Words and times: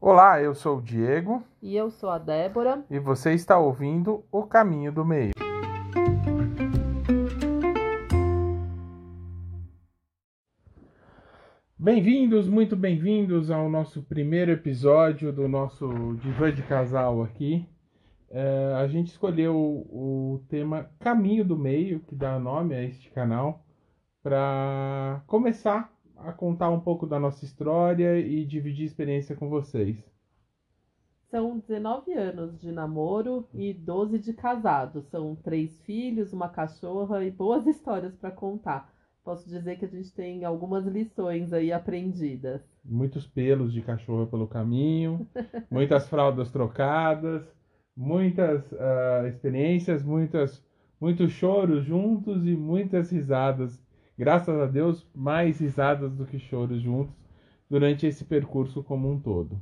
Olá, 0.00 0.40
eu 0.40 0.54
sou 0.54 0.78
o 0.78 0.82
Diego 0.82 1.44
E 1.60 1.76
eu 1.76 1.90
sou 1.90 2.08
a 2.08 2.18
Débora. 2.18 2.84
e 2.90 2.98
você 2.98 3.34
está 3.34 3.58
ouvindo 3.58 4.24
O 4.32 4.44
Caminho 4.44 4.90
do 4.90 5.04
Meio. 5.04 5.32
Bem-vindos, 11.78 12.48
muito 12.48 12.76
bem-vindos 12.76 13.50
ao 13.50 13.68
nosso 13.68 14.02
primeiro 14.02 14.50
episódio 14.50 15.32
do 15.32 15.48
nosso 15.48 15.88
Divã 16.22 16.52
de 16.52 16.62
Casal 16.62 17.22
aqui. 17.22 17.66
É, 18.30 18.74
a 18.76 18.86
gente 18.86 19.08
escolheu 19.08 19.56
o, 19.56 20.34
o 20.34 20.38
tema 20.48 20.90
Caminho 21.00 21.44
do 21.44 21.56
Meio, 21.58 22.00
que 22.00 22.14
dá 22.14 22.38
nome 22.38 22.74
a 22.74 22.82
este 22.82 23.10
canal, 23.10 23.64
para 24.22 25.22
começar 25.26 25.90
a 26.24 26.32
contar 26.32 26.70
um 26.70 26.80
pouco 26.80 27.06
da 27.06 27.18
nossa 27.18 27.44
história 27.44 28.18
e 28.18 28.44
dividir 28.44 28.84
experiência 28.84 29.34
com 29.36 29.48
vocês. 29.48 29.96
São 31.30 31.58
19 31.58 32.12
anos 32.12 32.60
de 32.60 32.72
namoro 32.72 33.48
e 33.54 33.72
12 33.72 34.18
de 34.18 34.32
casado. 34.32 35.00
São 35.02 35.36
três 35.36 35.80
filhos, 35.82 36.32
uma 36.32 36.48
cachorra 36.48 37.24
e 37.24 37.30
boas 37.30 37.66
histórias 37.66 38.16
para 38.16 38.32
contar. 38.32 38.92
Posso 39.22 39.48
dizer 39.48 39.78
que 39.78 39.84
a 39.84 39.88
gente 39.88 40.12
tem 40.12 40.44
algumas 40.44 40.84
lições 40.86 41.52
aí 41.52 41.70
aprendidas. 41.70 42.62
muitos 42.84 43.26
pelos 43.26 43.72
de 43.72 43.80
cachorro 43.80 44.26
pelo 44.26 44.48
caminho, 44.48 45.24
muitas 45.70 46.08
fraldas 46.08 46.50
trocadas, 46.50 47.46
muitas 47.96 48.72
ah, 48.72 49.28
experiências, 49.28 50.02
muitas, 50.02 50.64
muitos 51.00 51.30
choros 51.32 51.84
juntos 51.84 52.44
e 52.44 52.56
muitas 52.56 53.10
risadas. 53.12 53.80
Graças 54.20 54.54
a 54.60 54.66
Deus, 54.66 55.06
mais 55.14 55.60
risadas 55.60 56.12
do 56.12 56.26
que 56.26 56.38
choros 56.38 56.82
juntos 56.82 57.16
durante 57.70 58.06
esse 58.06 58.22
percurso 58.22 58.82
como 58.82 59.10
um 59.10 59.18
todo. 59.18 59.58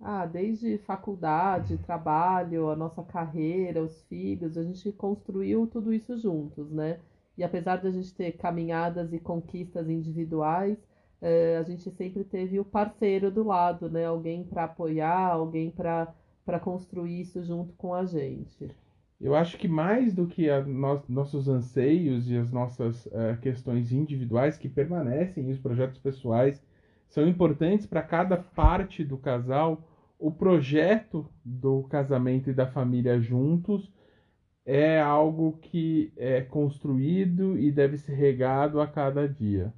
Ah, 0.00 0.24
desde 0.24 0.78
faculdade, 0.78 1.76
trabalho, 1.76 2.70
a 2.70 2.76
nossa 2.76 3.02
carreira, 3.02 3.82
os 3.82 4.00
filhos, 4.04 4.56
a 4.56 4.62
gente 4.62 4.90
construiu 4.90 5.66
tudo 5.66 5.92
isso 5.92 6.16
juntos, 6.16 6.70
né? 6.72 6.98
E 7.36 7.44
apesar 7.44 7.76
de 7.76 7.86
a 7.86 7.90
gente 7.90 8.14
ter 8.14 8.32
caminhadas 8.32 9.12
e 9.12 9.18
conquistas 9.18 9.86
individuais, 9.90 10.78
eh, 11.20 11.58
a 11.58 11.62
gente 11.62 11.90
sempre 11.90 12.24
teve 12.24 12.58
o 12.58 12.64
parceiro 12.64 13.30
do 13.30 13.44
lado, 13.44 13.90
né? 13.90 14.06
Alguém 14.06 14.44
para 14.44 14.64
apoiar, 14.64 15.32
alguém 15.32 15.70
para 15.70 16.58
construir 16.58 17.20
isso 17.20 17.42
junto 17.42 17.74
com 17.74 17.92
a 17.92 18.06
gente. 18.06 18.66
Eu 19.20 19.34
acho 19.34 19.56
que 19.58 19.66
mais 19.68 20.14
do 20.14 20.26
que 20.26 20.48
a 20.50 20.62
nos- 20.64 21.08
nossos 21.08 21.48
anseios 21.48 22.30
e 22.30 22.36
as 22.36 22.50
nossas 22.52 23.08
eh, 23.12 23.36
questões 23.42 23.92
individuais 23.92 24.56
que 24.58 24.68
permanecem, 24.68 25.48
e 25.48 25.52
os 25.52 25.58
projetos 25.58 25.98
pessoais 25.98 26.62
são 27.08 27.26
importantes 27.26 27.86
para 27.86 28.02
cada 28.02 28.36
parte 28.36 29.04
do 29.04 29.16
casal. 29.18 29.82
O 30.18 30.30
projeto 30.30 31.28
do 31.44 31.82
casamento 31.84 32.50
e 32.50 32.54
da 32.54 32.66
família 32.66 33.20
juntos 33.20 33.90
é 34.66 35.00
algo 35.00 35.58
que 35.62 36.12
é 36.16 36.42
construído 36.42 37.58
e 37.58 37.70
deve 37.72 37.98
ser 37.98 38.14
regado 38.14 38.80
a 38.80 38.86
cada 38.86 39.28
dia. 39.28 39.72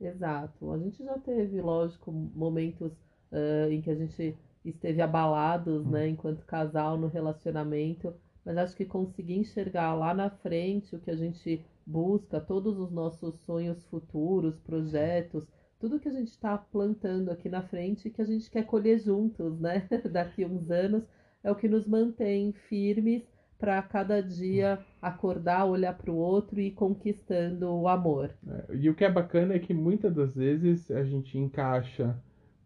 Exato. 0.00 0.70
A 0.72 0.78
gente 0.78 1.02
já 1.04 1.18
teve, 1.18 1.60
lógico, 1.60 2.12
momentos 2.12 2.92
ah, 3.32 3.68
em 3.70 3.80
que 3.80 3.90
a 3.90 3.94
gente 3.94 4.38
esteve 4.64 5.00
abalados, 5.00 5.86
né, 5.86 6.08
enquanto 6.08 6.44
casal 6.44 6.98
no 6.98 7.06
relacionamento, 7.08 8.14
mas 8.46 8.56
acho 8.56 8.76
que 8.76 8.84
conseguir 8.84 9.34
enxergar 9.34 9.92
lá 9.94 10.14
na 10.14 10.30
frente 10.30 10.94
o 10.94 11.00
que 11.00 11.10
a 11.10 11.16
gente 11.16 11.66
busca, 11.84 12.40
todos 12.40 12.78
os 12.78 12.92
nossos 12.92 13.34
sonhos 13.40 13.84
futuros, 13.86 14.56
projetos, 14.60 15.44
tudo 15.80 15.98
que 15.98 16.08
a 16.08 16.12
gente 16.12 16.28
está 16.28 16.56
plantando 16.56 17.30
aqui 17.30 17.48
na 17.48 17.62
frente 17.62 18.08
que 18.08 18.22
a 18.22 18.24
gente 18.24 18.48
quer 18.48 18.64
colher 18.64 19.00
juntos, 19.00 19.58
né, 19.58 19.88
daqui 20.10 20.44
uns 20.44 20.70
anos, 20.70 21.02
é 21.42 21.50
o 21.50 21.56
que 21.56 21.68
nos 21.68 21.88
mantém 21.88 22.52
firmes 22.52 23.24
para 23.58 23.82
cada 23.82 24.22
dia 24.22 24.78
acordar, 25.02 25.64
olhar 25.64 25.96
para 25.96 26.12
o 26.12 26.16
outro 26.16 26.60
e 26.60 26.70
conquistando 26.70 27.68
o 27.68 27.88
amor. 27.88 28.30
E 28.70 28.88
o 28.88 28.94
que 28.94 29.04
é 29.04 29.10
bacana 29.10 29.54
é 29.54 29.58
que 29.58 29.74
muitas 29.74 30.14
das 30.14 30.34
vezes 30.36 30.90
a 30.90 31.02
gente 31.02 31.36
encaixa 31.36 32.16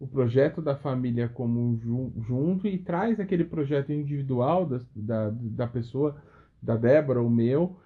o 0.00 0.08
projeto 0.08 0.62
da 0.62 0.76
família 0.76 1.28
como 1.28 1.60
um 1.60 1.78
ju- 1.78 2.12
junto 2.26 2.66
e 2.68 2.78
traz 2.78 3.20
aquele 3.20 3.44
projeto 3.44 3.92
individual 3.92 4.66
das- 4.66 4.88
da, 4.96 5.30
da 5.32 5.68
pessoa, 5.68 6.16
da 6.62 6.76
Débora, 6.76 7.22
o 7.22 7.30
meu, 7.30 7.78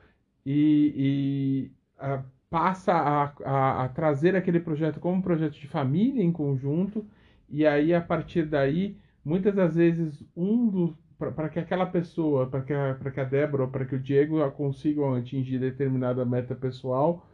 e, 0.47 1.71
e, 1.71 1.73
ah, 1.99 2.25
passa 2.51 2.93
a, 2.93 3.25
a, 3.45 3.85
a 3.85 3.89
trazer 3.89 4.37
aquele 4.37 4.61
projeto 4.61 5.01
como 5.01 5.17
um 5.19 5.23
projeto 5.23 5.55
de 5.55 5.67
família 5.69 6.23
em 6.23 6.33
conjunto, 6.33 7.07
e 7.49 7.67
aí 7.67 7.95
a 7.95 8.01
partir 8.01 8.45
daí, 8.47 8.97
muitas 9.25 9.55
das 9.55 9.75
vezes, 9.75 10.25
um 10.37 10.69
dos. 10.69 10.95
Para 11.17 11.49
que 11.49 11.59
aquela 11.61 11.87
pessoa, 11.87 12.49
para 12.51 12.61
que, 12.63 12.73
a- 12.73 12.95
que 13.13 13.21
a 13.21 13.25
Débora 13.25 13.69
para 13.69 13.85
que 13.87 13.95
o 13.95 14.01
Diego 14.01 14.51
consigam 14.53 15.15
atingir 15.15 15.59
determinada 15.61 16.25
meta 16.25 16.55
pessoal, 16.57 17.25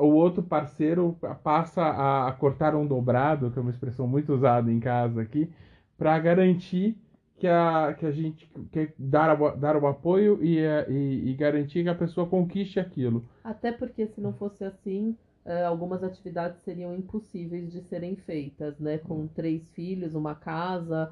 o 0.00 0.14
outro 0.14 0.42
parceiro 0.42 1.16
passa 1.42 1.82
a, 1.82 2.32
cortar 2.32 2.74
um 2.74 2.86
dobrado, 2.86 3.50
que 3.50 3.58
é 3.58 3.62
uma 3.62 3.70
expressão 3.70 4.06
muito 4.06 4.32
usada 4.34 4.70
em 4.72 4.80
casa 4.80 5.22
aqui, 5.22 5.48
para 5.96 6.18
garantir 6.18 6.96
que 7.36 7.46
a, 7.46 7.94
que 7.98 8.04
a 8.06 8.10
gente 8.10 8.46
que 8.70 8.90
dar, 8.98 9.30
a- 9.30 9.50
dar 9.56 9.76
o 9.76 9.86
apoio 9.86 10.42
e, 10.42 10.64
a- 10.64 10.86
e, 10.88 11.30
e 11.30 11.34
garantir 11.34 11.82
que 11.82 11.88
a 11.88 11.94
pessoa 11.94 12.26
conquiste 12.26 12.78
aquilo. 12.78 13.24
Até 13.42 13.72
porque 13.72 14.06
se 14.06 14.20
não 14.20 14.32
fosse 14.32 14.64
assim, 14.64 15.16
eh, 15.44 15.64
algumas 15.64 16.02
atividades 16.02 16.60
seriam 16.60 16.94
impossíveis 16.94 17.70
de 17.72 17.80
serem 17.80 18.14
feitas, 18.16 18.78
né? 18.78 18.98
Com 18.98 19.26
três 19.26 19.62
filhos, 19.70 20.14
uma 20.14 20.34
casa, 20.34 21.10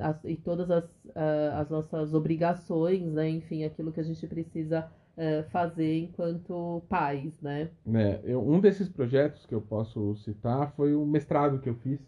as- 0.00 0.24
e 0.24 0.36
todas 0.36 0.70
as, 0.70 0.84
as 1.56 1.70
nossas 1.70 2.12
obrigações, 2.14 3.12
né? 3.12 3.28
Enfim, 3.28 3.64
aquilo 3.64 3.92
que 3.92 4.00
a 4.00 4.02
gente 4.02 4.26
precisa 4.26 4.84
eh, 5.16 5.44
fazer 5.50 5.98
enquanto 5.98 6.82
pais, 6.88 7.40
né? 7.40 7.70
né? 7.86 8.20
Eu, 8.24 8.46
um 8.46 8.60
desses 8.60 8.88
projetos 8.88 9.46
que 9.46 9.54
eu 9.54 9.60
posso 9.60 10.16
citar 10.16 10.72
foi 10.76 10.94
o 10.94 11.06
mestrado 11.06 11.58
que 11.58 11.68
eu 11.68 11.74
fiz. 11.76 12.00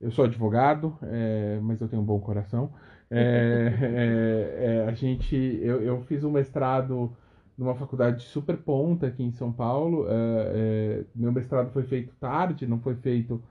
Eu 0.00 0.10
sou 0.10 0.24
advogado, 0.24 0.96
é, 1.02 1.60
mas 1.62 1.80
eu 1.80 1.88
tenho 1.88 2.02
um 2.02 2.04
bom 2.04 2.18
coração. 2.18 2.72
É, 3.10 3.20
é, 3.82 4.64
é, 4.66 4.88
a 4.88 4.92
gente, 4.92 5.36
eu, 5.36 5.82
eu 5.82 6.00
fiz 6.02 6.24
um 6.24 6.30
mestrado 6.30 7.14
numa 7.56 7.74
faculdade 7.74 8.22
super 8.22 8.56
ponta 8.56 9.06
aqui 9.06 9.22
em 9.22 9.32
São 9.32 9.52
Paulo. 9.52 10.06
É, 10.08 10.12
é, 10.12 11.04
meu 11.14 11.30
mestrado 11.30 11.70
foi 11.70 11.82
feito 11.84 12.14
tarde, 12.18 12.66
não 12.66 12.80
foi 12.80 12.94
feito 12.96 13.42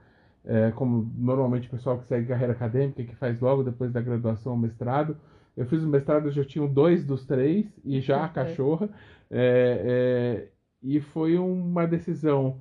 é, 0.44 0.72
como 0.72 1.10
normalmente 1.16 1.68
o 1.68 1.70
pessoal 1.70 1.98
que 1.98 2.06
segue 2.06 2.26
carreira 2.26 2.52
acadêmica, 2.52 3.04
que 3.04 3.14
faz 3.14 3.40
logo 3.40 3.62
depois 3.62 3.92
da 3.92 4.00
graduação 4.00 4.54
o 4.54 4.58
mestrado. 4.58 5.16
Eu 5.60 5.66
fiz 5.66 5.82
o 5.84 5.88
mestrado, 5.88 6.26
eu 6.28 6.32
já 6.32 6.44
tinha 6.44 6.66
dois 6.66 7.04
dos 7.04 7.24
três, 7.26 7.66
e 7.84 8.00
já 8.00 8.18
a 8.24 8.26
Uhum. 8.26 8.32
cachorra. 8.32 8.88
É, 9.30 10.46
é, 10.46 10.48
e 10.82 11.00
foi 11.00 11.36
uma 11.38 11.86
decisão 11.86 12.56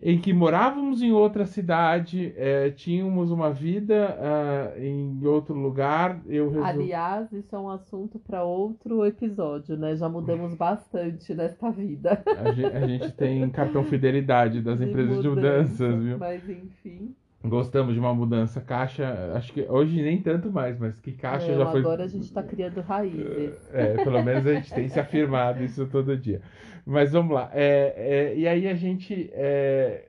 em 0.00 0.20
que 0.20 0.32
morávamos 0.32 1.00
em 1.02 1.10
outra 1.10 1.46
cidade, 1.46 2.32
é, 2.36 2.70
tínhamos 2.70 3.30
uma 3.30 3.50
vida 3.50 4.14
ah, 4.20 4.78
em 4.78 5.24
outro 5.26 5.54
lugar. 5.54 6.20
Eu 6.26 6.50
resolvi. 6.50 6.66
Aliás, 6.82 7.32
isso 7.32 7.56
é 7.56 7.58
um 7.58 7.70
assunto 7.70 8.18
para 8.18 8.44
outro 8.44 9.04
episódio, 9.06 9.76
né? 9.76 9.96
Já 9.96 10.08
mudamos 10.08 10.54
bastante 10.54 11.34
nesta 11.34 11.70
vida. 11.70 12.22
A 12.38 12.52
gen- 12.52 12.66
a 12.66 12.86
gente 12.86 13.10
tem 13.12 13.48
cartão 13.50 13.84
fidelidade 13.84 14.60
das 14.60 14.80
De 14.80 14.84
empresas 14.84 15.20
de 15.22 15.28
mudança, 15.28 15.88
mudanças, 15.88 16.02
viu? 16.04 16.18
Mas 16.18 16.48
enfim. 16.48 17.14
Gostamos 17.48 17.94
de 17.94 18.00
uma 18.00 18.14
mudança. 18.14 18.60
Caixa, 18.60 19.32
acho 19.34 19.52
que 19.52 19.62
hoje 19.62 20.02
nem 20.02 20.20
tanto 20.20 20.50
mais, 20.50 20.78
mas 20.78 20.98
que 21.00 21.12
caixa 21.12 21.52
Não, 21.52 21.58
já 21.58 21.70
foi. 21.70 21.80
agora 21.80 22.04
a 22.04 22.08
gente 22.08 22.24
está 22.24 22.42
criando 22.42 22.80
raízes. 22.80 23.70
É, 23.72 23.94
pelo 24.02 24.22
menos 24.22 24.46
a 24.46 24.54
gente 24.54 24.72
tem 24.72 24.88
se 24.88 24.98
afirmado 24.98 25.62
isso 25.62 25.86
todo 25.86 26.16
dia. 26.16 26.40
Mas 26.84 27.12
vamos 27.12 27.34
lá. 27.34 27.50
É, 27.52 27.94
é, 27.96 28.36
e 28.36 28.46
aí 28.46 28.68
a 28.68 28.74
gente 28.74 29.30
é, 29.32 30.08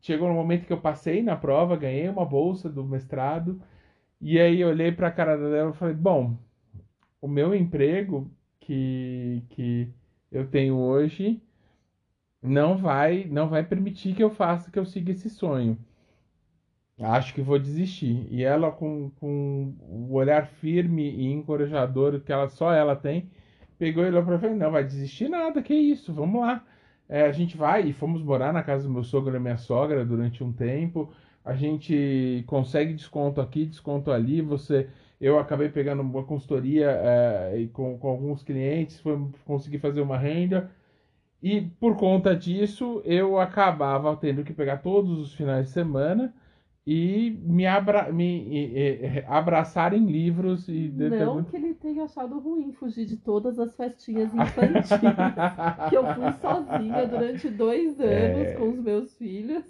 chegou 0.00 0.28
no 0.28 0.34
momento 0.34 0.66
que 0.66 0.72
eu 0.72 0.80
passei 0.80 1.22
na 1.22 1.36
prova, 1.36 1.76
ganhei 1.76 2.08
uma 2.08 2.24
bolsa 2.24 2.68
do 2.68 2.84
mestrado, 2.84 3.60
e 4.20 4.38
aí 4.38 4.60
eu 4.60 4.68
olhei 4.68 4.92
para 4.92 5.08
a 5.08 5.12
cara 5.12 5.36
dela 5.36 5.70
e 5.70 5.74
falei: 5.74 5.94
bom, 5.94 6.36
o 7.20 7.28
meu 7.28 7.54
emprego 7.54 8.30
que, 8.60 9.42
que 9.50 9.88
eu 10.30 10.46
tenho 10.46 10.76
hoje 10.76 11.42
não 12.42 12.76
vai, 12.76 13.24
não 13.30 13.48
vai 13.48 13.64
permitir 13.64 14.14
que 14.14 14.22
eu 14.22 14.30
faça, 14.30 14.70
que 14.70 14.78
eu 14.78 14.84
siga 14.84 15.12
esse 15.12 15.30
sonho. 15.30 15.78
Acho 17.00 17.34
que 17.34 17.42
vou 17.42 17.58
desistir. 17.58 18.26
E 18.30 18.44
ela, 18.44 18.70
com, 18.70 19.10
com 19.18 19.74
o 19.80 20.14
olhar 20.14 20.46
firme 20.46 21.10
e 21.10 21.26
encorajador 21.32 22.20
que 22.20 22.32
ela, 22.32 22.48
só 22.48 22.72
ela 22.72 22.94
tem, 22.94 23.28
pegou 23.78 24.04
e 24.04 24.08
olhou 24.08 24.22
pra 24.24 24.38
mim: 24.38 24.56
Não, 24.56 24.70
vai 24.70 24.84
desistir 24.84 25.28
nada, 25.28 25.62
que 25.62 25.74
isso, 25.74 26.12
vamos 26.12 26.40
lá. 26.40 26.64
É, 27.08 27.22
a 27.22 27.32
gente 27.32 27.56
vai 27.56 27.82
e 27.82 27.92
fomos 27.92 28.22
morar 28.22 28.52
na 28.52 28.62
casa 28.62 28.86
do 28.86 28.92
meu 28.92 29.02
sogro 29.04 29.36
e 29.36 29.40
minha 29.40 29.56
sogra 29.56 30.04
durante 30.04 30.42
um 30.44 30.52
tempo. 30.52 31.12
A 31.44 31.54
gente 31.54 32.44
consegue 32.46 32.94
desconto 32.94 33.40
aqui, 33.40 33.66
desconto 33.66 34.10
ali. 34.10 34.40
Você, 34.40 34.88
eu 35.20 35.38
acabei 35.38 35.68
pegando 35.68 36.00
uma 36.02 36.24
consultoria 36.24 36.90
é, 36.90 37.58
e 37.58 37.68
com, 37.68 37.98
com 37.98 38.08
alguns 38.08 38.42
clientes, 38.42 39.00
foi, 39.00 39.18
consegui 39.44 39.78
fazer 39.78 40.00
uma 40.00 40.16
renda. 40.16 40.70
E 41.42 41.60
por 41.60 41.96
conta 41.96 42.34
disso, 42.36 43.02
eu 43.04 43.38
acabava 43.38 44.16
tendo 44.16 44.44
que 44.44 44.52
pegar 44.52 44.78
todos 44.78 45.18
os 45.18 45.34
finais 45.34 45.66
de 45.66 45.72
semana 45.72 46.32
e 46.86 47.38
me, 47.42 47.66
abra, 47.66 48.12
me 48.12 49.22
abraçar 49.26 49.94
em 49.94 50.04
livros 50.04 50.68
e 50.68 50.90
não 50.90 51.42
que 51.42 51.56
ele 51.56 51.72
tenha 51.72 52.04
achado 52.04 52.38
ruim 52.38 52.72
fugir 52.72 53.06
de 53.06 53.16
todas 53.16 53.58
as 53.58 53.74
festinhas 53.74 54.32
infantis 54.34 54.90
que 55.88 55.96
eu 55.96 56.04
fui 56.14 56.32
sozinha 56.32 57.06
durante 57.06 57.48
dois 57.48 57.98
anos 57.98 58.48
é... 58.48 58.54
com 58.54 58.68
os 58.68 58.80
meus 58.80 59.16
filhos. 59.16 59.64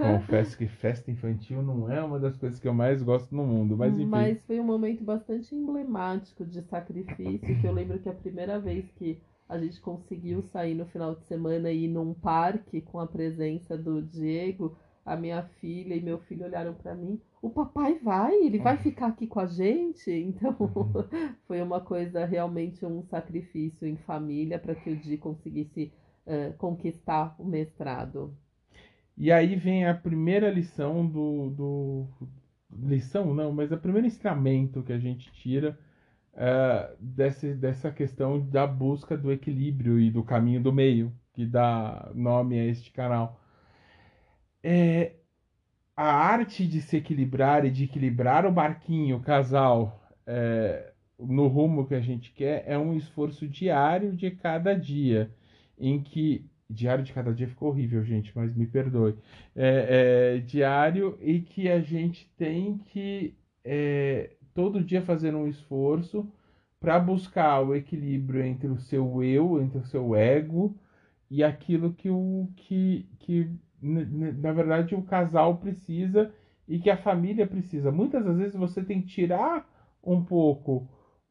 Confesso 0.00 0.56
que 0.56 0.66
festa 0.66 1.10
infantil 1.10 1.62
não 1.62 1.92
é 1.92 2.02
uma 2.02 2.18
das 2.18 2.36
coisas 2.38 2.58
que 2.58 2.66
eu 2.66 2.74
mais 2.74 3.02
gosto 3.02 3.34
no 3.34 3.44
mundo 3.44 3.76
mas 3.76 3.94
enfim. 3.94 4.06
Mas 4.06 4.42
foi 4.46 4.58
um 4.58 4.64
momento 4.64 5.04
bastante 5.04 5.54
emblemático 5.54 6.46
de 6.46 6.62
sacrifício 6.62 7.60
que 7.60 7.66
eu 7.66 7.72
lembro 7.72 7.98
que 7.98 8.08
a 8.08 8.14
primeira 8.14 8.58
vez 8.58 8.90
que 8.92 9.20
a 9.46 9.58
gente 9.58 9.78
conseguiu 9.80 10.42
sair 10.42 10.74
no 10.74 10.86
final 10.86 11.14
de 11.14 11.24
semana 11.24 11.70
e 11.70 11.84
ir 11.84 11.88
num 11.88 12.14
parque 12.14 12.80
com 12.80 12.98
a 12.98 13.06
presença 13.06 13.76
do 13.76 14.00
Diego 14.00 14.74
a 15.04 15.16
minha 15.16 15.42
filha 15.60 15.94
e 15.94 16.00
meu 16.00 16.18
filho 16.18 16.46
olharam 16.46 16.74
para 16.74 16.94
mim, 16.94 17.20
o 17.42 17.50
papai 17.50 17.98
vai, 17.98 18.34
ele 18.34 18.58
vai 18.58 18.78
ficar 18.78 19.08
aqui 19.08 19.26
com 19.26 19.40
a 19.40 19.46
gente. 19.46 20.10
Então 20.10 20.56
foi 21.46 21.60
uma 21.60 21.80
coisa 21.80 22.24
realmente 22.24 22.84
um 22.86 23.02
sacrifício 23.02 23.86
em 23.86 23.96
família 23.96 24.58
para 24.58 24.74
que 24.74 24.90
o 24.90 24.96
Di 24.96 25.18
conseguisse 25.18 25.92
uh, 26.26 26.54
conquistar 26.56 27.34
o 27.38 27.44
mestrado. 27.44 28.34
E 29.16 29.30
aí 29.30 29.54
vem 29.56 29.86
a 29.86 29.94
primeira 29.94 30.50
lição 30.50 31.06
do, 31.06 31.50
do 31.50 32.08
lição 32.72 33.34
não, 33.34 33.52
mas 33.52 33.70
o 33.70 33.76
primeiro 33.76 34.06
ensinamento 34.06 34.82
que 34.82 34.92
a 34.92 34.98
gente 34.98 35.30
tira 35.32 35.78
uh, 36.32 36.96
desse, 36.98 37.54
dessa 37.54 37.92
questão 37.92 38.40
da 38.40 38.66
busca 38.66 39.16
do 39.16 39.30
equilíbrio 39.30 40.00
e 40.00 40.10
do 40.10 40.24
caminho 40.24 40.62
do 40.62 40.72
meio 40.72 41.12
que 41.34 41.44
dá 41.44 42.10
nome 42.14 42.58
a 42.58 42.64
este 42.64 42.90
canal 42.90 43.38
é, 44.64 45.12
a 45.94 46.10
arte 46.10 46.66
de 46.66 46.80
se 46.80 46.96
equilibrar 46.96 47.66
e 47.66 47.70
de 47.70 47.84
equilibrar 47.84 48.46
o 48.46 48.52
barquinho, 48.52 49.18
o 49.18 49.20
casal, 49.20 50.02
é, 50.26 50.92
no 51.18 51.46
rumo 51.48 51.86
que 51.86 51.94
a 51.94 52.00
gente 52.00 52.32
quer, 52.32 52.64
é 52.66 52.78
um 52.78 52.96
esforço 52.96 53.46
diário 53.46 54.16
de 54.16 54.30
cada 54.30 54.74
dia, 54.74 55.30
em 55.78 56.02
que 56.02 56.46
diário 56.68 57.04
de 57.04 57.12
cada 57.12 57.32
dia 57.32 57.46
ficou 57.46 57.68
horrível, 57.68 58.02
gente, 58.02 58.32
mas 58.34 58.54
me 58.56 58.66
perdoe. 58.66 59.14
É, 59.54 60.36
é, 60.36 60.38
diário 60.38 61.18
e 61.20 61.40
que 61.40 61.68
a 61.68 61.80
gente 61.80 62.26
tem 62.36 62.78
que 62.78 63.34
é, 63.62 64.30
todo 64.54 64.82
dia 64.82 65.02
fazer 65.02 65.34
um 65.34 65.46
esforço 65.46 66.26
para 66.80 66.98
buscar 66.98 67.60
o 67.60 67.74
equilíbrio 67.74 68.42
entre 68.42 68.68
o 68.68 68.78
seu 68.78 69.22
eu, 69.22 69.60
entre 69.62 69.78
o 69.78 69.84
seu 69.84 70.14
ego 70.14 70.74
e 71.30 71.42
aquilo 71.44 71.92
que 71.92 72.10
o 72.10 72.48
que, 72.56 73.06
que 73.18 73.50
na 73.84 74.52
verdade 74.52 74.94
o 74.94 75.02
casal 75.02 75.58
precisa 75.58 76.32
e 76.66 76.78
que 76.78 76.90
a 76.90 76.96
família 76.96 77.46
precisa. 77.46 77.90
Muitas 77.92 78.24
das 78.24 78.36
vezes 78.36 78.54
você 78.54 78.82
tem 78.82 79.02
que 79.02 79.08
tirar 79.08 79.68
um 80.02 80.24
pouco 80.24 80.88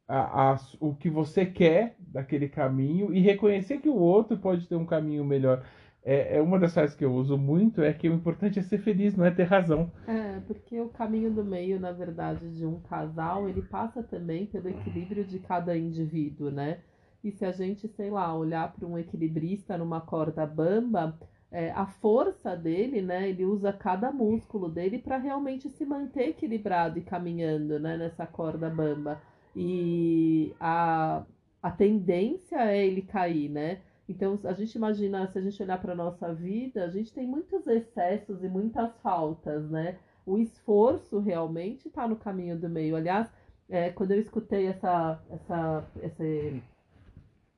a, 0.07 0.51
a, 0.51 0.59
o 0.79 0.93
que 0.95 1.09
você 1.09 1.45
quer 1.45 1.95
daquele 1.99 2.47
caminho 2.47 3.13
e 3.13 3.19
reconhecer 3.19 3.79
que 3.79 3.89
o 3.89 3.95
outro 3.95 4.37
pode 4.37 4.67
ter 4.67 4.75
um 4.75 4.85
caminho 4.85 5.25
melhor. 5.25 5.63
É, 6.05 6.37
é 6.37 6.41
uma 6.41 6.59
das 6.59 6.73
frases 6.73 6.95
que 6.95 7.05
eu 7.05 7.13
uso 7.13 7.37
muito 7.37 7.81
é 7.81 7.93
que 7.93 8.09
o 8.09 8.13
importante 8.13 8.59
é 8.59 8.61
ser 8.61 8.77
feliz, 8.79 9.15
não 9.15 9.25
é 9.25 9.31
ter 9.31 9.43
razão. 9.43 9.89
É, 10.05 10.39
porque 10.41 10.79
o 10.79 10.89
caminho 10.89 11.31
do 11.33 11.45
meio, 11.45 11.79
na 11.79 11.91
verdade, 11.93 12.53
de 12.53 12.65
um 12.65 12.79
casal, 12.81 13.47
ele 13.47 13.61
passa 13.61 14.03
também 14.03 14.45
pelo 14.45 14.67
equilíbrio 14.67 15.23
de 15.23 15.39
cada 15.39 15.77
indivíduo, 15.77 16.51
né? 16.51 16.79
E 17.23 17.31
se 17.31 17.45
a 17.45 17.53
gente, 17.53 17.87
sei 17.87 18.11
lá, 18.11 18.35
olhar 18.35 18.73
para 18.73 18.85
um 18.85 18.97
equilibrista 18.97 19.77
numa 19.77 20.01
corda 20.01 20.45
bamba, 20.45 21.17
é, 21.53 21.71
a 21.71 21.85
força 21.85 22.55
dele, 22.55 23.01
né? 23.01 23.29
Ele 23.29 23.45
usa 23.45 23.71
cada 23.71 24.11
músculo 24.11 24.67
dele 24.67 24.97
para 24.97 25.17
realmente 25.17 25.69
se 25.69 25.85
manter 25.85 26.29
equilibrado 26.29 26.97
e 26.97 27.03
caminhando, 27.03 27.79
né? 27.79 27.95
Nessa 27.95 28.25
corda 28.25 28.69
bamba. 28.71 29.21
E 29.55 30.53
a, 30.59 31.23
a 31.61 31.71
tendência 31.71 32.57
é 32.57 32.85
ele 32.85 33.03
cair, 33.03 33.49
né? 33.49 33.81
Então, 34.09 34.37
a 34.43 34.53
gente 34.53 34.75
imagina, 34.75 35.27
se 35.27 35.37
a 35.37 35.41
gente 35.41 35.61
olhar 35.61 35.79
para 35.79 35.95
nossa 35.95 36.33
vida, 36.33 36.83
a 36.83 36.89
gente 36.89 37.13
tem 37.13 37.27
muitos 37.27 37.65
excessos 37.67 38.43
e 38.43 38.49
muitas 38.49 38.91
faltas, 39.01 39.69
né? 39.69 39.97
O 40.25 40.39
esforço 40.39 41.19
realmente 41.19 41.87
está 41.87 42.07
no 42.07 42.15
caminho 42.15 42.57
do 42.57 42.67
meio. 42.67 42.95
Aliás, 42.95 43.31
é, 43.69 43.91
quando 43.91 44.11
eu 44.11 44.19
escutei 44.19 44.67
essa, 44.67 45.21
essa, 45.29 45.87
essa 46.01 46.23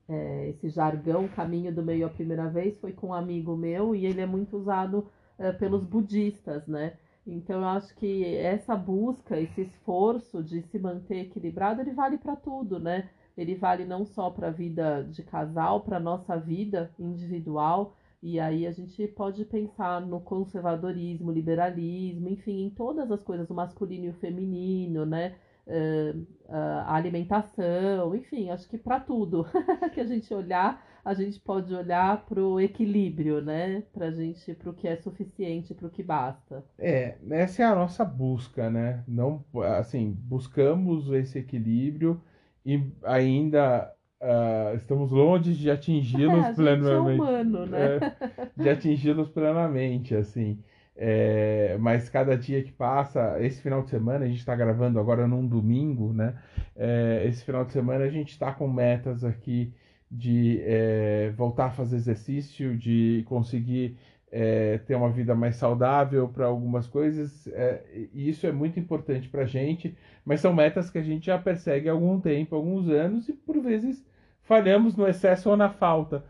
é, 0.08 0.48
esse 0.50 0.68
jargão 0.68 1.28
caminho 1.28 1.74
do 1.74 1.82
meio 1.82 2.06
a 2.06 2.10
primeira 2.10 2.48
vez 2.48 2.78
foi 2.78 2.92
com 2.92 3.08
um 3.08 3.14
amigo 3.14 3.56
meu 3.56 3.94
e 3.94 4.06
ele 4.06 4.20
é 4.20 4.26
muito 4.26 4.56
usado 4.56 5.08
é, 5.38 5.52
pelos 5.52 5.84
budistas, 5.84 6.66
né? 6.66 6.96
Então 7.26 7.60
eu 7.60 7.66
acho 7.66 7.94
que 7.96 8.24
essa 8.36 8.76
busca, 8.76 9.38
esse 9.38 9.62
esforço 9.62 10.42
de 10.42 10.62
se 10.62 10.78
manter 10.78 11.22
equilibrado, 11.22 11.80
ele 11.80 11.92
vale 11.92 12.18
para 12.18 12.36
tudo, 12.36 12.78
né? 12.78 13.08
Ele 13.36 13.54
vale 13.54 13.84
não 13.84 14.06
só 14.06 14.30
para 14.30 14.48
a 14.48 14.50
vida 14.50 15.02
de 15.02 15.22
casal, 15.22 15.80
para 15.80 16.00
nossa 16.00 16.36
vida 16.38 16.90
individual. 16.98 17.96
E 18.22 18.40
aí 18.40 18.66
a 18.66 18.72
gente 18.72 19.06
pode 19.08 19.44
pensar 19.44 20.00
no 20.00 20.20
conservadorismo, 20.20 21.30
liberalismo, 21.30 22.28
enfim, 22.28 22.64
em 22.64 22.70
todas 22.70 23.10
as 23.10 23.22
coisas, 23.22 23.50
o 23.50 23.54
masculino 23.54 24.06
e 24.06 24.08
o 24.10 24.14
feminino, 24.14 25.04
né? 25.04 25.36
Uh, 25.66 26.26
a 26.48 26.94
alimentação, 26.94 28.14
enfim, 28.14 28.50
acho 28.50 28.68
que 28.68 28.78
para 28.78 29.00
tudo 29.00 29.46
que 29.92 30.00
a 30.00 30.04
gente 30.04 30.32
olhar, 30.32 30.84
a 31.04 31.14
gente 31.14 31.38
pode 31.40 31.74
olhar 31.74 32.24
para 32.24 32.40
o 32.40 32.60
equilíbrio, 32.60 33.40
né? 33.40 33.82
Para 33.92 34.10
gente, 34.10 34.54
para 34.54 34.70
o 34.70 34.74
que 34.74 34.88
é 34.88 34.96
suficiente, 34.96 35.74
para 35.74 35.86
o 35.86 35.90
que 35.90 36.02
basta. 36.02 36.64
É, 36.78 37.16
essa 37.30 37.62
é 37.62 37.66
a 37.66 37.74
nossa 37.74 38.04
busca, 38.04 38.70
né? 38.70 39.04
Não, 39.06 39.44
assim, 39.78 40.16
buscamos 40.18 41.10
esse 41.12 41.38
equilíbrio 41.38 42.20
e 42.64 42.82
ainda 43.04 43.92
Uh, 44.18 44.74
estamos 44.76 45.12
longe 45.12 45.52
de 45.52 45.68
atingi-los 45.70 46.46
é, 46.46 46.54
plenamente. 46.54 47.20
É 47.20 47.22
humano, 47.22 47.66
né? 47.66 47.96
É, 47.96 48.62
de 48.62 48.68
atingi-los 48.70 49.28
plenamente, 49.28 50.14
assim. 50.14 50.58
É, 50.98 51.76
mas 51.78 52.08
cada 52.08 52.36
dia 52.36 52.62
que 52.62 52.72
passa, 52.72 53.36
esse 53.40 53.60
final 53.60 53.82
de 53.82 53.90
semana, 53.90 54.24
a 54.24 54.28
gente 54.28 54.38
está 54.38 54.56
gravando 54.56 54.98
agora 54.98 55.26
num 55.28 55.46
domingo, 55.46 56.12
né? 56.12 56.34
É, 56.74 57.24
esse 57.26 57.44
final 57.44 57.64
de 57.64 57.72
semana 57.72 58.04
a 58.04 58.08
gente 58.08 58.30
está 58.30 58.52
com 58.52 58.66
metas 58.66 59.22
aqui 59.22 59.72
de 60.10 60.60
é, 60.62 61.32
voltar 61.36 61.66
a 61.66 61.70
fazer 61.70 61.96
exercício, 61.96 62.76
de 62.76 63.24
conseguir 63.26 63.98
é, 64.30 64.78
ter 64.78 64.94
uma 64.94 65.10
vida 65.10 65.34
mais 65.34 65.56
saudável 65.56 66.28
para 66.28 66.46
algumas 66.46 66.86
coisas, 66.86 67.46
é, 67.48 67.82
e 68.12 68.28
isso 68.28 68.46
é 68.46 68.52
muito 68.52 68.78
importante 68.80 69.28
para 69.28 69.42
a 69.42 69.46
gente, 69.46 69.96
mas 70.24 70.40
são 70.40 70.52
metas 70.52 70.90
que 70.90 70.98
a 70.98 71.02
gente 71.02 71.26
já 71.26 71.38
persegue 71.38 71.88
há 71.88 71.92
algum 71.92 72.20
tempo, 72.20 72.56
alguns 72.56 72.88
anos, 72.88 73.28
e 73.28 73.32
por 73.32 73.60
vezes 73.60 74.04
falhamos 74.42 74.96
no 74.96 75.06
excesso 75.06 75.50
ou 75.50 75.56
na 75.56 75.70
falta. 75.70 76.24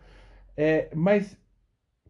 É, 0.56 0.88
mas 0.94 1.38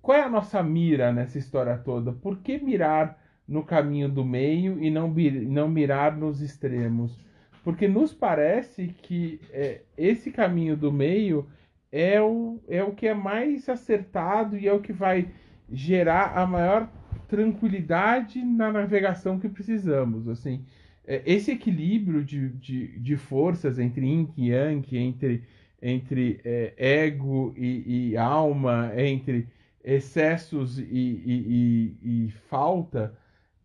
qual 0.07 0.17
é 0.17 0.23
a 0.23 0.29
nossa 0.29 0.63
mira 0.63 1.13
nessa 1.13 1.37
história 1.37 1.77
toda? 1.77 2.13
Por 2.13 2.39
que 2.39 2.59
mirar 2.59 3.21
no 3.47 3.65
caminho 3.65 4.09
do 4.09 4.25
meio 4.25 4.81
e 4.81 4.89
não, 4.89 5.13
não 5.49 5.69
mirar 5.69 6.17
nos 6.17 6.41
extremos? 6.41 7.19
Porque 7.65 7.89
nos 7.89 8.15
parece 8.15 8.87
que 9.03 9.41
é, 9.51 9.81
esse 9.99 10.31
caminho 10.31 10.77
do 10.77 10.93
meio 10.93 11.49
é 11.91 12.23
o, 12.23 12.61
é 12.69 12.85
o 12.85 12.93
que 12.93 13.09
é 13.09 13.15
mais 13.15 13.69
acertado 13.69 14.57
e 14.57 14.69
é 14.69 14.73
o 14.73 14.79
que 14.79 14.93
vai 14.93 15.29
gerar 15.73 16.39
a 16.39 16.47
maior 16.47 16.89
tranquilidade 17.27 18.41
na 18.45 18.71
navegação 18.71 19.41
que 19.41 19.49
precisamos. 19.49 20.29
Assim, 20.29 20.65
é, 21.05 21.21
esse 21.27 21.51
equilíbrio 21.51 22.23
de, 22.23 22.51
de, 22.51 22.97
de 23.01 23.17
forças 23.17 23.77
entre 23.81 24.07
yin 24.07 24.33
e 24.37 24.51
yang, 24.51 24.99
entre, 24.99 25.43
entre 25.83 26.41
é, 26.45 26.75
ego 26.77 27.53
e, 27.57 28.11
e 28.13 28.17
alma, 28.17 28.93
entre 28.97 29.49
excessos 29.87 30.81
e, 30.81 30.83
e, 30.85 31.97
e, 32.03 32.27
e 32.27 32.31
falta, 32.51 33.17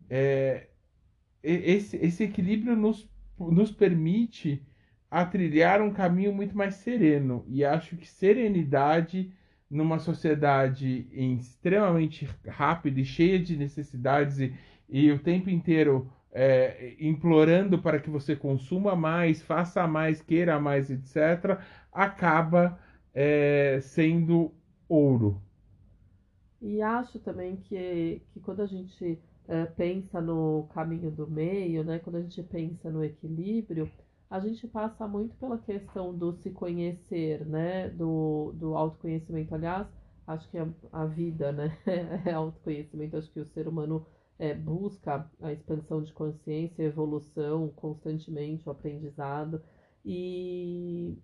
é, 0.08 0.68
esse, 1.42 1.96
esse 1.96 2.22
equilíbrio 2.22 2.76
nos, 2.76 3.10
nos 3.36 3.72
permite 3.72 4.64
a 5.10 5.26
trilhar 5.26 5.82
um 5.82 5.92
caminho 5.92 6.32
muito 6.32 6.56
mais 6.56 6.76
sereno. 6.76 7.44
E 7.48 7.64
acho 7.64 7.96
que 7.96 8.06
serenidade 8.06 9.32
numa 9.68 9.98
sociedade 9.98 11.08
extremamente 11.12 12.28
rápida 12.46 13.00
e 13.00 13.04
cheia 13.04 13.38
de 13.38 13.56
necessidades 13.56 14.38
e, 14.38 14.54
e 14.88 15.10
o 15.10 15.18
tempo 15.18 15.50
inteiro 15.50 16.08
é, 16.30 16.94
implorando 17.00 17.78
para 17.78 17.98
que 17.98 18.08
você 18.08 18.36
consuma 18.36 18.94
mais, 18.94 19.42
faça 19.42 19.86
mais, 19.88 20.22
queira 20.22 20.60
mais, 20.60 20.88
etc., 20.88 21.58
acaba 21.92 22.78
é, 23.12 23.80
sendo 23.82 24.54
ouro. 24.88 25.42
E 26.62 26.80
acho 26.80 27.18
também 27.18 27.56
que, 27.56 28.22
que 28.32 28.40
quando 28.40 28.62
a 28.62 28.66
gente 28.66 29.20
é, 29.48 29.66
pensa 29.66 30.20
no 30.20 30.68
caminho 30.72 31.10
do 31.10 31.26
meio, 31.28 31.82
né, 31.84 31.98
quando 31.98 32.16
a 32.16 32.22
gente 32.22 32.42
pensa 32.44 32.88
no 32.90 33.04
equilíbrio, 33.04 33.90
a 34.30 34.38
gente 34.40 34.66
passa 34.68 35.06
muito 35.08 35.36
pela 35.36 35.58
questão 35.58 36.16
do 36.16 36.32
se 36.32 36.50
conhecer, 36.52 37.44
né, 37.46 37.90
do, 37.90 38.52
do 38.54 38.76
autoconhecimento. 38.76 39.54
Aliás, 39.54 39.88
acho 40.26 40.48
que 40.50 40.58
a, 40.58 40.68
a 40.92 41.04
vida 41.04 41.50
né, 41.52 41.76
é 42.24 42.32
autoconhecimento, 42.32 43.16
acho 43.16 43.30
que 43.32 43.40
o 43.40 43.46
ser 43.46 43.66
humano 43.66 44.06
é, 44.38 44.54
busca 44.54 45.28
a 45.40 45.52
expansão 45.52 46.00
de 46.02 46.12
consciência, 46.12 46.82
evolução 46.84 47.68
constantemente, 47.70 48.68
o 48.68 48.72
aprendizado, 48.72 49.60
e, 50.04 51.18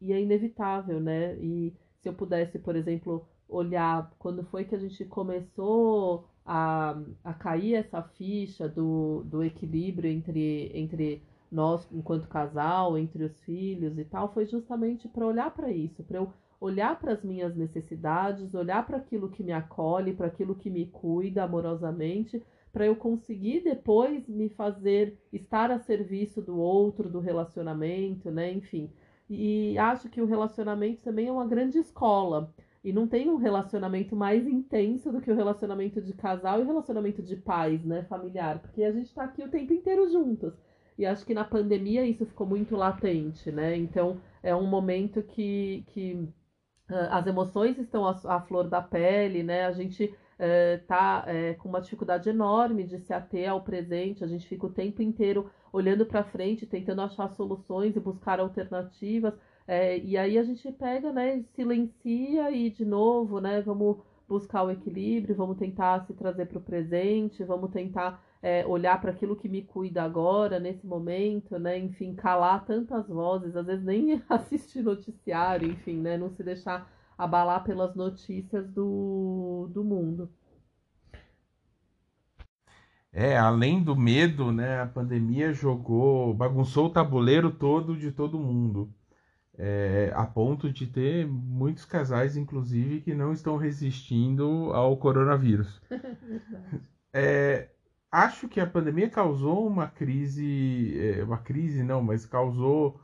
e 0.00 0.12
é 0.12 0.20
inevitável, 0.20 1.00
né? 1.00 1.36
E 1.38 1.74
se 2.00 2.08
eu 2.08 2.14
pudesse, 2.14 2.58
por 2.58 2.76
exemplo, 2.76 3.26
olhar 3.50 4.10
quando 4.18 4.44
foi 4.44 4.64
que 4.64 4.74
a 4.74 4.78
gente 4.78 5.04
começou 5.04 6.26
a, 6.46 6.96
a 7.24 7.34
cair 7.34 7.74
essa 7.74 8.02
ficha 8.02 8.68
do, 8.68 9.22
do 9.24 9.42
equilíbrio 9.42 10.10
entre, 10.10 10.70
entre 10.74 11.22
nós 11.50 11.86
enquanto 11.92 12.28
casal, 12.28 12.96
entre 12.96 13.24
os 13.24 13.38
filhos 13.40 13.98
e 13.98 14.04
tal, 14.04 14.32
foi 14.32 14.46
justamente 14.46 15.08
para 15.08 15.26
olhar 15.26 15.50
para 15.50 15.70
isso, 15.70 16.02
para 16.04 16.18
eu 16.18 16.32
olhar 16.60 16.98
para 16.98 17.12
as 17.12 17.24
minhas 17.24 17.56
necessidades, 17.56 18.54
olhar 18.54 18.86
para 18.86 18.98
aquilo 18.98 19.30
que 19.30 19.42
me 19.42 19.52
acolhe, 19.52 20.12
para 20.12 20.26
aquilo 20.26 20.54
que 20.54 20.68
me 20.68 20.86
cuida 20.86 21.44
amorosamente, 21.44 22.42
para 22.72 22.86
eu 22.86 22.94
conseguir 22.94 23.60
depois 23.60 24.28
me 24.28 24.48
fazer 24.50 25.18
estar 25.32 25.70
a 25.70 25.78
serviço 25.78 26.42
do 26.42 26.58
outro, 26.58 27.08
do 27.08 27.18
relacionamento, 27.18 28.30
né? 28.30 28.52
Enfim. 28.52 28.90
E 29.28 29.76
acho 29.78 30.08
que 30.08 30.20
o 30.20 30.26
relacionamento 30.26 31.00
também 31.02 31.28
é 31.28 31.32
uma 31.32 31.46
grande 31.46 31.78
escola. 31.78 32.52
E 32.82 32.92
não 32.92 33.06
tem 33.06 33.28
um 33.28 33.36
relacionamento 33.36 34.16
mais 34.16 34.46
intenso 34.46 35.12
do 35.12 35.20
que 35.20 35.30
o 35.30 35.36
relacionamento 35.36 36.00
de 36.00 36.14
casal 36.14 36.58
e 36.58 36.62
o 36.62 36.66
relacionamento 36.66 37.22
de 37.22 37.36
pais, 37.36 37.84
né? 37.84 38.04
Familiar. 38.04 38.58
Porque 38.58 38.82
a 38.82 38.92
gente 38.92 39.06
está 39.06 39.24
aqui 39.24 39.42
o 39.42 39.50
tempo 39.50 39.72
inteiro 39.72 40.08
juntos. 40.10 40.54
E 40.96 41.04
acho 41.06 41.24
que 41.24 41.34
na 41.34 41.44
pandemia 41.44 42.04
isso 42.04 42.26
ficou 42.26 42.46
muito 42.46 42.76
latente, 42.76 43.50
né? 43.50 43.76
Então 43.76 44.20
é 44.42 44.54
um 44.54 44.66
momento 44.66 45.22
que, 45.22 45.84
que 45.88 46.28
ah, 46.88 47.18
as 47.18 47.26
emoções 47.26 47.78
estão 47.78 48.06
à, 48.06 48.40
flor 48.42 48.68
da 48.68 48.82
pele, 48.82 49.42
né? 49.42 49.66
A 49.66 49.72
gente 49.72 50.14
está 50.38 51.24
é, 51.26 51.52
com 51.54 51.68
uma 51.68 51.82
dificuldade 51.82 52.28
enorme 52.30 52.84
de 52.84 52.98
se 52.98 53.12
ater 53.12 53.50
ao 53.50 53.62
presente, 53.62 54.24
a 54.24 54.26
gente 54.26 54.46
fica 54.46 54.66
o 54.66 54.72
tempo 54.72 55.02
inteiro 55.02 55.50
olhando 55.70 56.06
para 56.06 56.24
frente, 56.24 56.66
tentando 56.66 57.02
achar 57.02 57.28
soluções 57.30 57.94
e 57.94 58.00
buscar 58.00 58.40
alternativas, 58.40 59.34
é, 59.66 59.98
e 59.98 60.16
aí 60.16 60.38
a 60.38 60.42
gente 60.42 60.70
pega, 60.72 61.12
né, 61.12 61.42
silencia 61.54 62.50
e 62.50 62.70
de 62.70 62.84
novo, 62.84 63.40
né, 63.40 63.60
vamos 63.62 63.98
buscar 64.28 64.62
o 64.62 64.70
equilíbrio, 64.70 65.34
vamos 65.34 65.58
tentar 65.58 66.06
se 66.06 66.14
trazer 66.14 66.46
para 66.46 66.58
o 66.58 66.62
presente, 66.62 67.42
vamos 67.42 67.70
tentar 67.70 68.22
é, 68.42 68.64
olhar 68.66 69.00
para 69.00 69.10
aquilo 69.10 69.36
que 69.36 69.48
me 69.48 69.62
cuida 69.62 70.02
agora, 70.02 70.58
nesse 70.58 70.86
momento, 70.86 71.58
né? 71.58 71.78
Enfim, 71.78 72.14
calar 72.14 72.64
tantas 72.64 73.08
vozes, 73.08 73.56
às 73.56 73.66
vezes 73.66 73.84
nem 73.84 74.22
assistir 74.30 74.82
noticiário, 74.82 75.68
enfim, 75.70 75.96
né? 75.96 76.16
Não 76.16 76.30
se 76.30 76.42
deixar 76.42 76.90
abalar 77.18 77.64
pelas 77.64 77.94
notícias 77.94 78.66
do, 78.70 79.68
do 79.72 79.84
mundo. 79.84 80.30
É, 83.12 83.36
além 83.36 83.82
do 83.82 83.96
medo, 83.96 84.52
né? 84.52 84.80
A 84.80 84.86
pandemia 84.86 85.52
jogou, 85.52 86.32
bagunçou 86.32 86.86
o 86.86 86.90
tabuleiro 86.90 87.50
todo 87.50 87.96
de 87.96 88.12
todo 88.12 88.38
mundo. 88.38 88.88
É, 89.62 90.10
a 90.14 90.24
ponto 90.24 90.72
de 90.72 90.86
ter 90.86 91.26
muitos 91.26 91.84
casais, 91.84 92.34
inclusive, 92.34 93.02
que 93.02 93.14
não 93.14 93.30
estão 93.30 93.58
resistindo 93.58 94.72
ao 94.72 94.96
coronavírus. 94.96 95.82
é, 97.12 97.68
acho 98.10 98.48
que 98.48 98.58
a 98.58 98.66
pandemia 98.66 99.10
causou 99.10 99.66
uma 99.66 99.86
crise, 99.86 100.98
é, 100.98 101.22
uma 101.22 101.36
crise 101.36 101.82
não, 101.82 102.00
mas 102.00 102.24
causou 102.24 102.98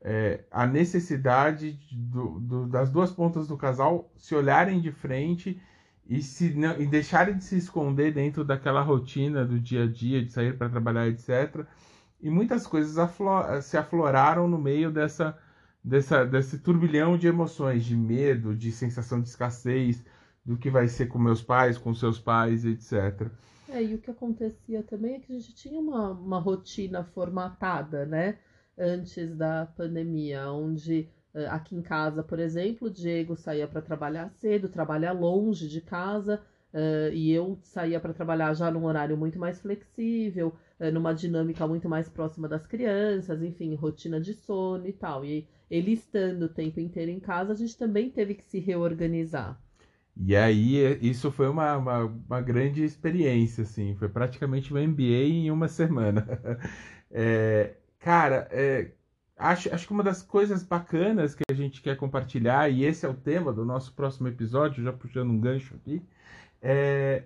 é, 0.00 0.44
a 0.50 0.66
necessidade 0.66 1.78
do, 1.92 2.40
do, 2.40 2.66
das 2.66 2.88
duas 2.88 3.10
pontas 3.10 3.46
do 3.46 3.58
casal 3.58 4.10
se 4.16 4.34
olharem 4.34 4.80
de 4.80 4.90
frente 4.90 5.60
e, 6.08 6.22
se, 6.22 6.54
não, 6.54 6.80
e 6.80 6.86
deixarem 6.86 7.36
de 7.36 7.44
se 7.44 7.58
esconder 7.58 8.12
dentro 8.12 8.44
daquela 8.44 8.80
rotina 8.80 9.44
do 9.44 9.60
dia 9.60 9.84
a 9.84 9.86
dia, 9.86 10.24
de 10.24 10.32
sair 10.32 10.56
para 10.56 10.70
trabalhar, 10.70 11.06
etc. 11.08 11.66
E 12.20 12.30
muitas 12.30 12.66
coisas 12.66 12.96
aflor, 12.98 13.60
se 13.62 13.76
afloraram 13.76 14.48
no 14.48 14.58
meio 14.58 14.90
dessa, 14.90 15.36
dessa, 15.88 16.24
desse 16.24 16.58
turbilhão 16.58 17.16
de 17.16 17.26
emoções, 17.26 17.84
de 17.84 17.96
medo, 17.96 18.54
de 18.54 18.70
sensação 18.70 19.20
de 19.20 19.28
escassez, 19.28 20.04
do 20.44 20.56
que 20.56 20.70
vai 20.70 20.86
ser 20.86 21.06
com 21.06 21.18
meus 21.18 21.42
pais, 21.42 21.78
com 21.78 21.94
seus 21.94 22.18
pais, 22.18 22.64
etc. 22.64 23.30
É, 23.68 23.82
e 23.82 23.94
o 23.94 23.98
que 23.98 24.10
acontecia 24.10 24.82
também 24.82 25.16
é 25.16 25.18
que 25.18 25.32
a 25.32 25.38
gente 25.38 25.54
tinha 25.54 25.80
uma, 25.80 26.10
uma 26.12 26.38
rotina 26.38 27.04
formatada, 27.04 28.06
né? 28.06 28.38
Antes 28.78 29.34
da 29.34 29.66
pandemia, 29.66 30.50
onde 30.52 31.08
eh, 31.34 31.46
aqui 31.46 31.74
em 31.74 31.82
casa, 31.82 32.22
por 32.22 32.38
exemplo, 32.38 32.88
o 32.88 32.90
Diego 32.90 33.36
saía 33.36 33.66
para 33.66 33.82
trabalhar 33.82 34.30
cedo, 34.30 34.68
trabalha 34.68 35.12
longe 35.12 35.68
de 35.68 35.80
casa, 35.80 36.40
uh, 36.72 37.12
e 37.12 37.32
eu 37.32 37.58
saía 37.62 37.98
para 37.98 38.14
trabalhar 38.14 38.54
já 38.54 38.70
num 38.70 38.84
horário 38.84 39.16
muito 39.16 39.38
mais 39.38 39.60
flexível, 39.60 40.54
uh, 40.78 40.92
numa 40.92 41.12
dinâmica 41.12 41.66
muito 41.66 41.88
mais 41.88 42.08
próxima 42.08 42.48
das 42.48 42.66
crianças, 42.66 43.42
enfim, 43.42 43.74
rotina 43.74 44.20
de 44.20 44.32
sono 44.32 44.86
e 44.86 44.92
tal. 44.92 45.24
E 45.24 45.46
ele 45.70 45.92
estando 45.92 46.44
o 46.44 46.48
tempo 46.48 46.80
inteiro 46.80 47.10
em 47.10 47.20
casa, 47.20 47.52
a 47.52 47.56
gente 47.56 47.76
também 47.76 48.10
teve 48.10 48.34
que 48.34 48.44
se 48.44 48.58
reorganizar. 48.58 49.60
E 50.16 50.34
aí, 50.34 50.98
isso 51.00 51.30
foi 51.30 51.48
uma, 51.48 51.76
uma, 51.76 52.04
uma, 52.04 52.40
grande 52.40 52.82
experiência, 52.82 53.62
assim. 53.62 53.94
Foi 53.94 54.08
praticamente 54.08 54.74
um 54.74 54.88
MBA 54.88 55.02
em 55.02 55.50
uma 55.50 55.68
semana. 55.68 56.26
É, 57.10 57.76
cara, 58.00 58.46
é, 58.50 58.90
acho, 59.34 59.74
acho 59.74 59.86
que 59.86 59.92
uma 59.94 60.02
das 60.02 60.22
coisas 60.22 60.62
bacanas 60.62 61.34
que 61.34 61.42
a 61.50 61.54
gente 61.54 61.80
quer 61.80 61.96
compartilhar, 61.96 62.68
e 62.68 62.84
esse 62.84 63.06
é 63.06 63.08
o 63.08 63.14
tema 63.14 63.50
do 63.50 63.64
nosso 63.64 63.94
próximo 63.94 64.28
episódio, 64.28 64.84
já 64.84 64.92
puxando 64.92 65.30
um 65.30 65.40
gancho 65.40 65.74
aqui, 65.74 66.02
é 66.60 67.24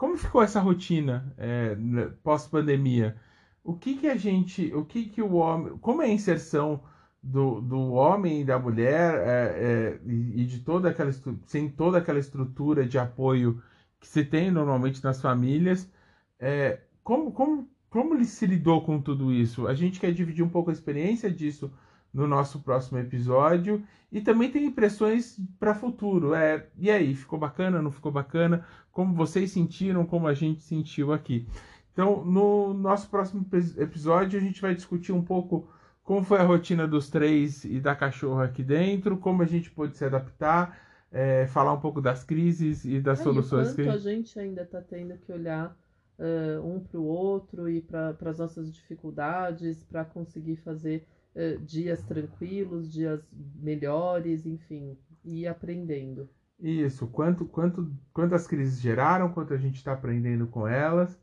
como 0.00 0.16
ficou 0.16 0.42
essa 0.42 0.60
rotina 0.60 1.30
é, 1.36 1.76
pós-pandemia? 2.22 3.16
O 3.62 3.74
que 3.74 3.98
que 3.98 4.08
a 4.08 4.16
gente, 4.16 4.72
o 4.74 4.82
que 4.82 5.04
que 5.04 5.20
o 5.20 5.34
homem, 5.34 5.76
como 5.76 6.00
é 6.00 6.06
a 6.06 6.08
inserção 6.08 6.82
do, 7.22 7.60
do 7.60 7.92
homem 7.92 8.40
e 8.40 8.44
da 8.44 8.58
mulher 8.58 9.14
é, 9.18 9.98
é, 9.98 10.00
e, 10.06 10.44
de 10.46 10.60
toda 10.60 10.88
aquela 10.88 11.12
sem 11.46 11.68
toda 11.68 11.98
aquela 11.98 12.18
estrutura 12.18 12.86
de 12.86 12.98
apoio 12.98 13.62
que 14.00 14.08
se 14.08 14.24
tem 14.24 14.50
normalmente 14.50 15.04
nas 15.04 15.20
famílias 15.20 15.90
é, 16.38 16.80
como, 17.04 17.30
como, 17.32 17.68
como 17.90 18.24
se 18.24 18.46
lidou 18.46 18.80
com 18.82 19.00
tudo 19.00 19.32
isso? 19.32 19.66
A 19.66 19.74
gente 19.74 20.00
quer 20.00 20.12
dividir 20.12 20.42
um 20.42 20.48
pouco 20.48 20.70
a 20.70 20.72
experiência 20.72 21.30
disso 21.30 21.70
no 22.12 22.26
nosso 22.26 22.60
próximo 22.60 22.98
episódio 22.98 23.84
e 24.10 24.20
também 24.20 24.50
tem 24.50 24.64
impressões 24.64 25.38
para 25.58 25.74
futuro. 25.74 26.34
É 26.34 26.66
e 26.78 26.90
aí 26.90 27.14
ficou 27.14 27.38
bacana 27.38 27.82
não 27.82 27.90
ficou 27.90 28.10
bacana? 28.10 28.64
Como 28.90 29.14
vocês 29.14 29.50
sentiram 29.50 30.06
como 30.06 30.26
a 30.26 30.34
gente 30.34 30.62
sentiu 30.62 31.12
aqui? 31.12 31.46
Então 31.92 32.24
no 32.24 32.72
nosso 32.72 33.08
próximo 33.10 33.46
episódio 33.76 34.38
a 34.38 34.42
gente 34.42 34.62
vai 34.62 34.74
discutir 34.74 35.12
um 35.12 35.22
pouco 35.22 35.68
como 36.10 36.24
foi 36.24 36.40
a 36.40 36.42
rotina 36.42 36.88
dos 36.88 37.08
três 37.08 37.64
e 37.64 37.78
da 37.78 37.94
cachorra 37.94 38.46
aqui 38.46 38.64
dentro, 38.64 39.16
como 39.16 39.42
a 39.42 39.46
gente 39.46 39.70
pôde 39.70 39.96
se 39.96 40.04
adaptar, 40.04 40.76
é, 41.12 41.46
falar 41.46 41.72
um 41.72 41.78
pouco 41.78 42.02
das 42.02 42.24
crises 42.24 42.84
e 42.84 43.00
das 43.00 43.20
é, 43.20 43.22
soluções 43.22 43.70
e 43.70 43.76
que 43.76 43.88
a 43.88 43.96
gente 43.96 44.36
ainda 44.36 44.62
está 44.62 44.80
tendo 44.80 45.16
que 45.18 45.30
olhar 45.32 45.78
uh, 46.18 46.66
um 46.66 46.80
para 46.80 46.98
o 46.98 47.04
outro 47.04 47.68
e 47.68 47.80
para 47.80 48.16
as 48.22 48.38
nossas 48.40 48.74
dificuldades 48.74 49.84
para 49.84 50.04
conseguir 50.04 50.56
fazer 50.56 51.06
uh, 51.36 51.60
dias 51.60 52.02
tranquilos, 52.02 52.92
dias 52.92 53.20
melhores, 53.62 54.44
enfim, 54.46 54.98
e 55.24 55.46
aprendendo. 55.46 56.28
Isso, 56.58 57.06
quanto, 57.06 57.44
quanto, 57.44 57.88
quantas 58.12 58.48
crises 58.48 58.80
geraram, 58.80 59.30
quanto 59.30 59.54
a 59.54 59.56
gente 59.56 59.76
está 59.76 59.92
aprendendo 59.92 60.48
com 60.48 60.66
elas 60.66 61.16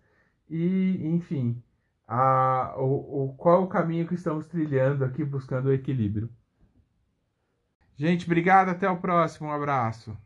e, 0.50 0.98
enfim, 1.04 1.62
a, 2.08 2.74
o, 2.78 3.26
o, 3.26 3.34
qual 3.36 3.64
o 3.64 3.68
caminho 3.68 4.08
que 4.08 4.16
estamos 4.16 4.48
trilhando 4.48 5.04
aqui 5.06 5.24
buscando 5.24 5.68
o 5.68 5.74
equilíbrio. 5.74 6.30
Gente, 7.98 8.26
obrigado, 8.26 8.70
até 8.70 8.90
o 8.90 8.98
próximo, 8.98 9.50
um 9.50 9.52
abraço. 9.52 10.18